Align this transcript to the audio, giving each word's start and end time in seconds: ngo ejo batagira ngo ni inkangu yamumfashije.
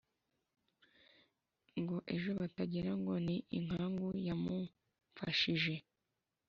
ngo 1.81 1.97
ejo 2.15 2.29
batagira 2.39 2.91
ngo 2.99 3.13
ni 3.25 3.37
inkangu 3.57 4.09
yamumfashije. 4.27 5.75